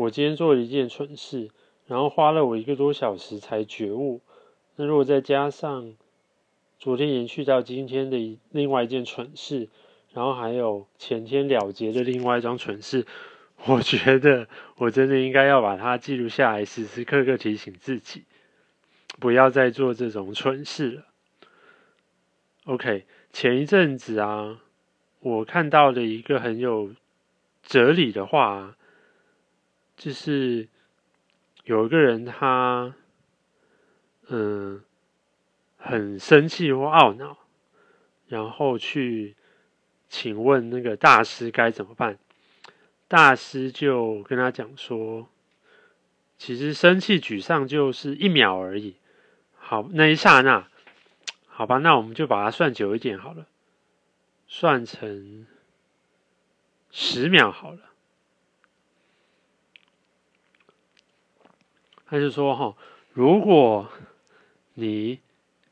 [0.00, 1.50] 我今天做了一件蠢事，
[1.86, 4.22] 然后花了我一个多小时才觉悟。
[4.76, 5.94] 那如果再加上
[6.78, 9.68] 昨天延续到今天的另外一件蠢事，
[10.14, 13.04] 然后还有前天了结的另外一桩蠢事，
[13.66, 18.24] 我觉得我真的应该要把它记录下来，时时刻刻提醒自己，
[19.18, 21.02] 不要再做这种蠢事了。
[22.64, 23.04] OK，
[23.34, 24.62] 前一阵子啊，
[25.20, 26.94] 我看到了一个很有
[27.62, 28.76] 哲理的话，
[30.00, 30.66] 就是
[31.64, 32.94] 有一个人他。
[34.32, 34.80] 嗯，
[35.76, 37.36] 很生气或懊恼，
[38.28, 39.34] 然后去
[40.08, 42.16] 请问那个大师该怎么办？
[43.08, 45.28] 大师就跟他讲说，
[46.38, 48.94] 其实生气沮丧就是一秒而已。
[49.56, 50.68] 好，那一刹那，
[51.48, 53.48] 好吧，那我们就把它算久一点好了，
[54.46, 55.44] 算成
[56.92, 57.89] 十秒好了。
[62.10, 62.76] 他就说哈，
[63.12, 63.88] 如果
[64.74, 65.20] 你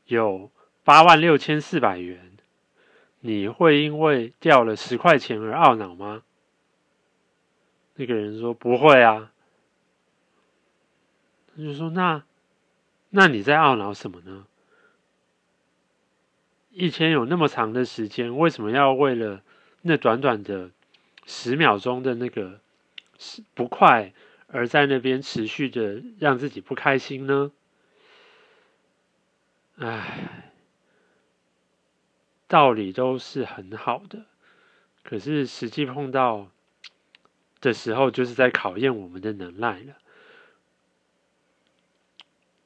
[0.05, 0.49] 有
[0.85, 2.31] 八万六千四百元，
[3.19, 6.23] 你会因为掉了十块钱而懊恼吗？
[7.95, 9.33] 那个人说不会啊。
[11.53, 12.23] 他就说那
[13.09, 14.45] 那你在懊恼什么呢？
[16.71, 19.41] 一天有那么长的时间，为什么要为了
[19.81, 20.69] 那短短的
[21.25, 22.61] 十秒钟的那个
[23.53, 24.13] 不快
[24.51, 27.51] 而在那边持续的让自己不开心呢？
[29.77, 30.51] 唉，
[32.47, 34.25] 道理都是很好的，
[35.03, 36.49] 可是实际碰到
[37.61, 39.95] 的时候，就是在考验我们的能耐了。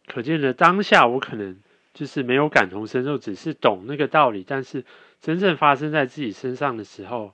[0.08, 1.60] 可见的当下，我可能
[1.94, 4.86] 就是没有感同身受，只是懂那个道理，但是
[5.20, 7.34] 真正发生在自己身上的时候，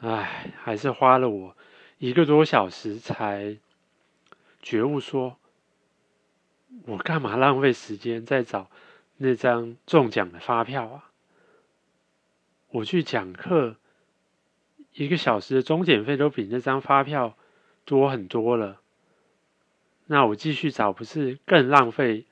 [0.00, 1.56] 唉，还是花了我
[1.98, 3.58] 一个多小时才
[4.62, 5.36] 觉悟，说
[6.86, 8.70] 我干嘛浪费时间在找。
[9.20, 11.10] 那张中奖的发票啊，
[12.70, 13.74] 我去讲课，
[14.92, 17.36] 一个小时的钟点费都比那张发票
[17.84, 18.80] 多很多了。
[20.06, 22.26] 那我继续找，不是更浪费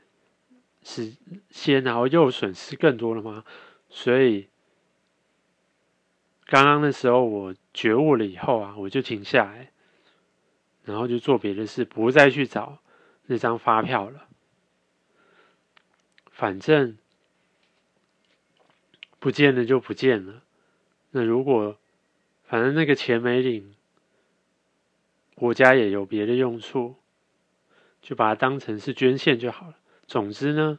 [0.84, 1.16] 时
[1.50, 3.44] 间，然后又损失更多了吗？
[3.90, 4.48] 所以
[6.46, 9.72] 刚刚那时候我觉悟了以后啊，我就停下来，
[10.84, 12.78] 然后就做别的事，不再去找
[13.26, 14.28] 那张发票了。
[16.30, 16.96] 反正
[19.18, 20.42] 不见了就不见了。
[21.10, 21.76] 那如果
[22.44, 23.74] 反正那个钱没领，
[25.34, 26.94] 国家也有别的用处，
[28.00, 29.76] 就把它当成是捐献就好了。
[30.06, 30.78] 总之呢，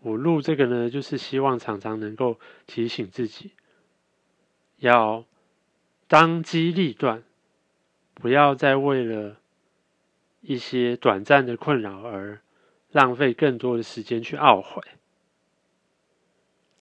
[0.00, 3.52] 我录这个呢，就是希望常常能够提醒自己，
[4.78, 5.24] 要
[6.06, 7.22] 当机立断，
[8.14, 9.36] 不要再为了
[10.40, 12.40] 一些短暂的困扰而。
[12.94, 14.80] 浪费更多的时间去懊悔。